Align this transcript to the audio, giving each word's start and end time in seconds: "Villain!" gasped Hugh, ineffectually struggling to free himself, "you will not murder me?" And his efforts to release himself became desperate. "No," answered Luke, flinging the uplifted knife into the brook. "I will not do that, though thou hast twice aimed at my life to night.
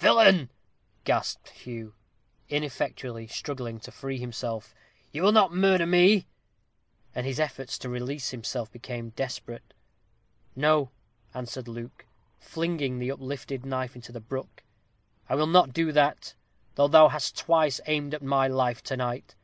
"Villain!" 0.00 0.50
gasped 1.04 1.50
Hugh, 1.50 1.94
ineffectually 2.48 3.28
struggling 3.28 3.78
to 3.78 3.92
free 3.92 4.18
himself, 4.18 4.74
"you 5.12 5.22
will 5.22 5.30
not 5.30 5.54
murder 5.54 5.86
me?" 5.86 6.26
And 7.14 7.24
his 7.24 7.38
efforts 7.38 7.78
to 7.78 7.88
release 7.88 8.30
himself 8.30 8.68
became 8.72 9.10
desperate. 9.10 9.72
"No," 10.56 10.90
answered 11.34 11.68
Luke, 11.68 12.04
flinging 12.40 12.98
the 12.98 13.12
uplifted 13.12 13.64
knife 13.64 13.94
into 13.94 14.10
the 14.10 14.18
brook. 14.18 14.64
"I 15.28 15.36
will 15.36 15.46
not 15.46 15.72
do 15.72 15.92
that, 15.92 16.34
though 16.74 16.88
thou 16.88 17.06
hast 17.06 17.38
twice 17.38 17.80
aimed 17.86 18.12
at 18.12 18.24
my 18.24 18.48
life 18.48 18.82
to 18.82 18.96
night. 18.96 19.36